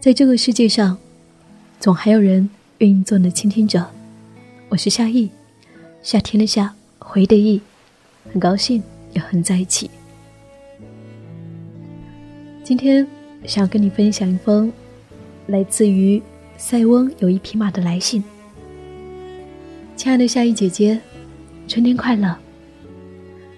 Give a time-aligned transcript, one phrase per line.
[0.00, 0.98] 在这个世界上，
[1.78, 3.88] 总还有人愿意做你的倾听者。
[4.68, 5.30] 我是夏意，
[6.02, 7.60] 夏天的夏，回的意，
[8.32, 8.82] 很高兴
[9.12, 9.90] 又和你在一起。
[12.64, 13.06] 今天
[13.46, 14.72] 想要跟你分享一封
[15.46, 16.22] 来自于
[16.56, 18.22] 塞翁有一匹马的来信。
[19.94, 21.00] 亲爱的夏意姐姐，
[21.68, 22.36] 春天快乐！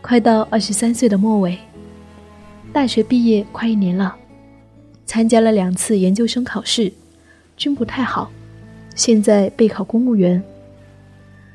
[0.00, 1.58] 快到二十三岁的末尾，
[2.72, 4.14] 大学毕业快一年了。
[5.06, 6.92] 参加了两次研究生考试，
[7.56, 8.30] 均不太好。
[8.94, 10.42] 现在备考公务员。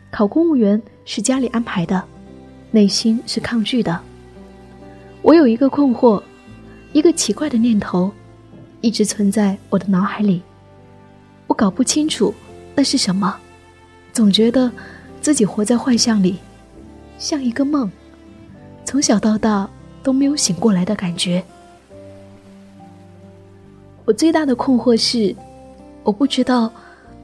[0.10, 2.04] 考公务员是家里安排的，
[2.72, 4.00] 内心是抗拒的。
[5.22, 6.22] 我有一个困惑，
[6.94, 8.12] 一个奇怪的念头，
[8.82, 10.42] 一直存在我的脑海里。
[11.48, 12.34] 我搞不清楚
[12.76, 13.38] 那是什么，
[14.12, 14.72] 总觉得
[15.22, 16.38] 自己活在幻象里，
[17.20, 17.92] 像一个梦，
[18.84, 19.70] 从小到大
[20.04, 21.44] 都没有醒过来的感觉。
[24.06, 25.34] 我最大的困惑是，
[26.04, 26.72] 我不知道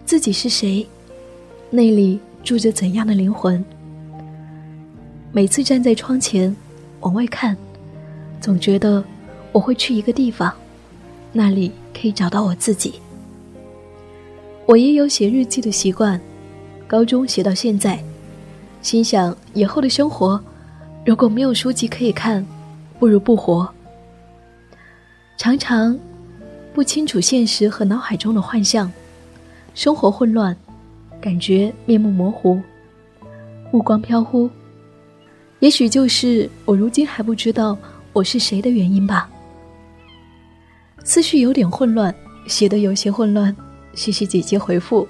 [0.06, 0.88] 自己是谁，
[1.70, 3.64] 那里住着怎样的灵魂。
[5.32, 6.56] 每次站在窗前
[7.02, 7.56] 往外看，
[8.40, 9.04] 总觉得
[9.52, 10.52] 我会去一个地方，
[11.34, 12.94] 那里可以找到我自己。
[14.66, 16.20] 我也有写日记的习惯，
[16.88, 18.02] 高中写到现在，
[18.82, 20.42] 心想以后的生活，
[21.06, 22.46] 如果没有书籍可以看，
[23.00, 23.68] 不如不活。
[25.38, 25.98] 常常。
[26.72, 28.90] 不清楚现实和脑海中的幻象，
[29.74, 30.56] 生活混乱，
[31.20, 32.62] 感觉面目模糊，
[33.72, 34.50] 目光飘忽。
[35.60, 37.76] 也许就是我如今还不知道
[38.14, 39.30] 我是谁的原因吧。
[41.04, 42.14] 思绪有点混乱，
[42.48, 43.54] 写的有些混乱，
[43.96, 45.06] 谢谢姐姐回复。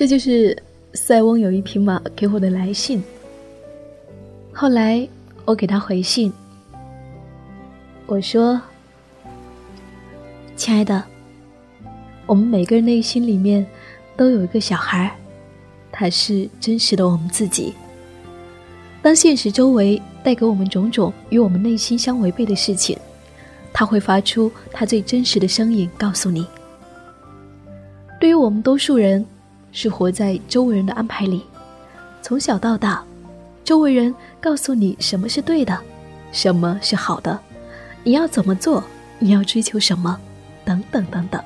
[0.00, 0.56] 这就是
[0.94, 3.04] 塞翁有一匹马给我的来信。
[4.50, 5.06] 后来，
[5.44, 6.32] 我给他回信，
[8.06, 8.58] 我说
[10.56, 11.04] ：“亲爱的，
[12.24, 13.66] 我们每个人内心里面
[14.16, 15.14] 都有一个小孩，
[15.92, 17.74] 他是真实的我们自己。
[19.02, 22.96] 当现实周围带给我们种种与我们内心相违背的事情，
[23.70, 26.46] 他会发出他最真实的声音，告诉你。
[28.18, 29.22] 对于我们多数人，
[29.72, 31.42] 是活在周围人的安排里，
[32.22, 33.02] 从小到大。”
[33.62, 35.78] 周围人告诉你什么是对的，
[36.32, 37.38] 什么是好的，
[38.02, 38.82] 你要怎么做，
[39.20, 40.18] 你要追求什么，
[40.64, 41.40] 等等等等。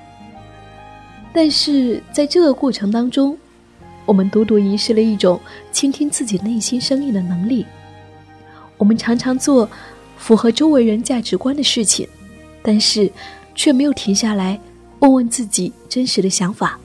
[1.34, 3.36] 但是在这个过程当中，
[4.06, 5.38] 我们独独遗失了一种
[5.70, 7.66] 倾听自己内心声音的能力。
[8.78, 9.68] 我们常常做
[10.16, 12.08] 符合周围人价值观的事情，
[12.62, 13.12] 但是
[13.54, 14.58] 却没有停下来
[15.00, 16.78] 问问自己真实的想法。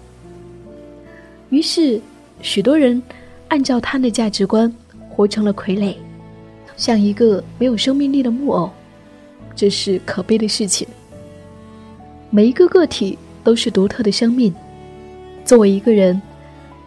[1.50, 2.02] 于是，
[2.42, 3.02] 许多人
[3.48, 4.74] 按照他的价值观。
[5.12, 5.96] 活成了傀儡，
[6.78, 8.72] 像一个没有生命力的木偶，
[9.54, 10.88] 这是可悲的事情。
[12.30, 14.56] 每一个个体都是独特的生命，
[15.44, 16.22] 作为一个人，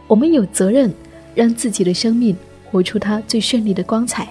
[0.07, 0.91] 我们有责任
[1.35, 2.35] 让自己的生命
[2.71, 4.27] 活出它最绚丽的光彩。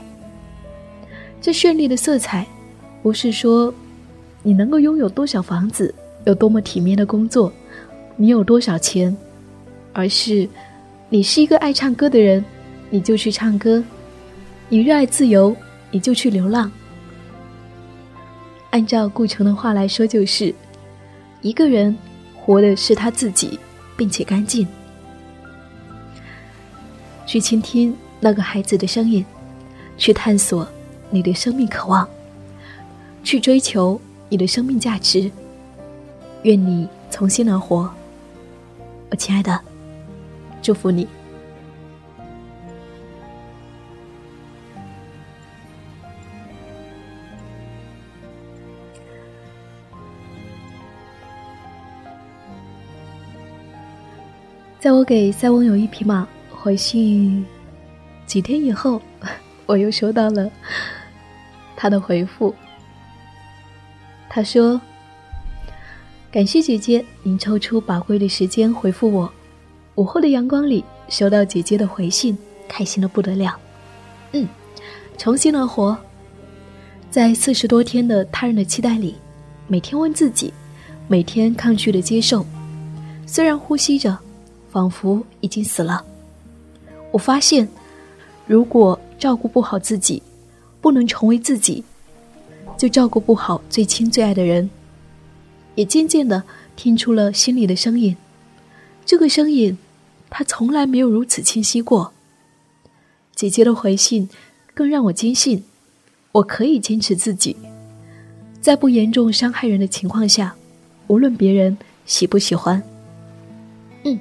[1.39, 2.47] 这绚丽的色彩，
[3.03, 3.71] 不是说
[4.41, 5.93] 你能够拥有多少房子，
[6.25, 7.53] 有多么体面的工作，
[8.15, 9.15] 你有多少钱，
[9.93, 10.47] 而是
[11.09, 12.43] 你是一个爱唱歌的人。
[12.93, 13.81] 你就去唱歌，
[14.67, 15.55] 你热爱自由，
[15.91, 16.69] 你就去流浪。
[18.71, 20.53] 按照顾城的话来说，就是
[21.39, 21.97] 一个人
[22.35, 23.57] 活的是他自己，
[23.95, 24.67] 并且干净。
[27.25, 29.25] 去倾听那个孩子的声音，
[29.97, 30.67] 去探索
[31.09, 32.05] 你的生命渴望，
[33.23, 33.97] 去追求
[34.27, 35.31] 你的生命价值。
[36.43, 37.89] 愿你从心而活，
[39.09, 39.57] 我亲爱的，
[40.61, 41.07] 祝福你。
[54.79, 57.45] 在我给塞翁有一匹马回信
[58.25, 58.99] 几天以后，
[59.67, 60.49] 我又收到了
[61.75, 62.55] 他的回复。
[64.27, 64.81] 他说
[66.31, 69.31] ：“感谢姐姐，您抽出宝贵的时间回复我。
[69.95, 73.57] 午后的阳光里，收到姐姐的回信，开心的不得了。
[74.31, 74.47] 嗯，
[75.17, 75.97] 重新而活，
[77.09, 79.15] 在四十多天的他人的期待里，
[79.67, 80.53] 每天问自己，
[81.07, 82.45] 每天抗拒的接受，
[83.25, 84.17] 虽然呼吸着。”
[84.71, 86.01] 仿佛已经死了。
[87.11, 87.67] 我发现，
[88.47, 90.23] 如果照顾不好自己，
[90.79, 91.83] 不能成为自己，
[92.77, 94.69] 就照顾不好最亲最爱的人。
[95.75, 96.41] 也渐渐的
[96.77, 98.15] 听出了心里的声音，
[99.11, 99.77] 这个声音，
[100.29, 102.13] 他从来没有如此清晰过。
[103.35, 104.29] 姐姐的回信
[104.73, 105.65] 更让我坚信，
[106.31, 107.57] 我可以坚持自己，
[108.61, 110.55] 在不严重伤害人的情况下，
[111.07, 112.81] 无论别人喜不喜欢，
[114.05, 114.17] 嗯，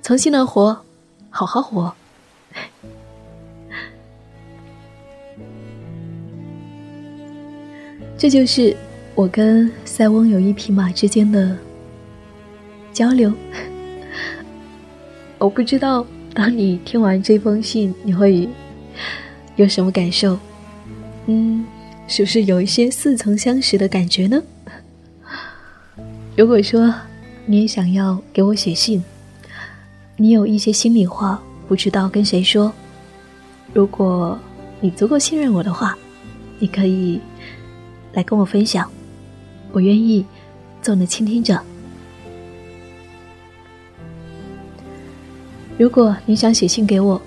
[0.00, 0.80] 重新的活，
[1.28, 1.92] 好好活。
[8.16, 8.76] 这就是
[9.16, 11.58] 我跟塞翁有一匹马之间的
[12.92, 13.32] 交流。
[15.44, 18.48] 我不知道，当你听完这封信，你会
[19.56, 20.38] 有什么感受？
[21.26, 21.66] 嗯，
[22.08, 24.42] 是不是有一些似曾相识的感觉呢？
[26.34, 26.94] 如果说
[27.44, 29.04] 你也想要给我写信，
[30.16, 31.38] 你有一些心里话
[31.68, 32.72] 不知道跟谁说，
[33.74, 34.38] 如果
[34.80, 35.94] 你足够信任我的话，
[36.58, 37.20] 你可以。
[38.14, 38.88] 来跟我分享，
[39.72, 40.24] 我愿意
[40.80, 41.60] 做你的倾听者。
[45.76, 47.20] 如果你想写信给我，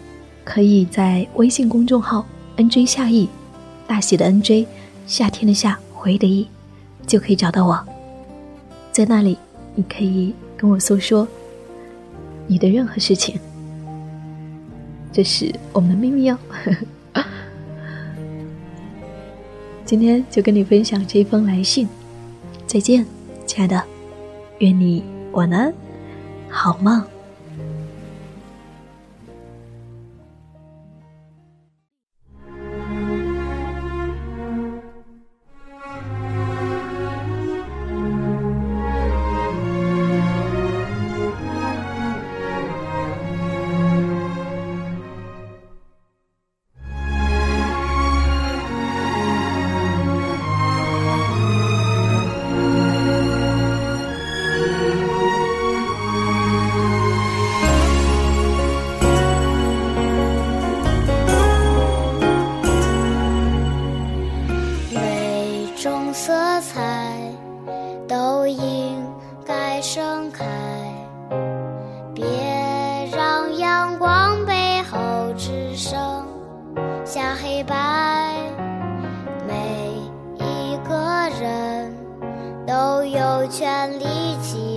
[0.45, 3.27] 可以在微信公众号 “nj 夏意”，
[3.85, 4.65] 大写的 “nj”，
[5.05, 6.47] 夏天的“夏”，回忆的“忆”，
[7.05, 7.77] 就可以找到我。
[8.93, 9.37] 在那里，
[9.75, 11.27] 你可以跟我诉说
[12.47, 13.37] 你的任何事情，
[15.11, 16.37] 这是我们的秘密哦。
[19.83, 21.85] 今天就跟你分享这封来信，
[22.65, 23.05] 再见，
[23.45, 23.83] 亲爱的，
[24.59, 25.03] 愿你
[25.33, 25.73] 晚安，
[26.49, 27.03] 好梦。
[66.27, 67.31] 色彩
[68.05, 69.01] 都应
[69.45, 70.43] 该盛开，
[72.13, 72.25] 别
[73.15, 74.97] 让阳光背后
[75.37, 75.97] 只剩
[77.05, 78.41] 下黑白，
[79.47, 79.93] 每
[80.35, 81.95] 一个人
[82.67, 84.76] 都有权利起。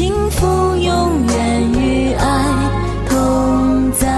[0.00, 2.70] 幸福永远与爱
[3.06, 4.08] 同在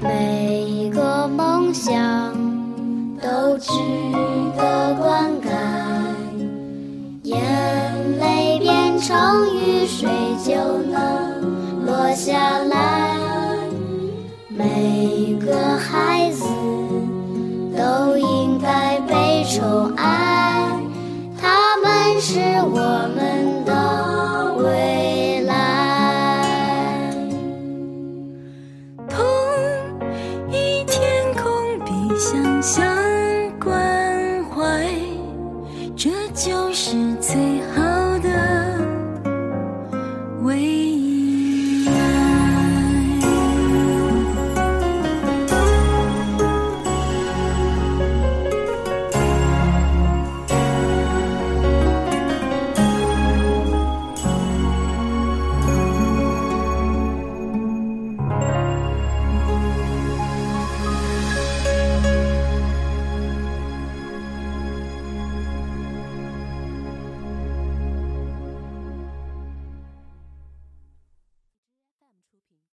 [0.00, 2.32] 每个梦想
[3.20, 3.72] 都值
[4.56, 5.50] 得灌溉
[7.24, 7.42] 眼
[8.20, 10.08] 泪变成雨水
[10.44, 10.54] 就
[10.92, 13.18] 能落下来
[14.48, 16.17] 每个孩
[33.58, 33.97] 关。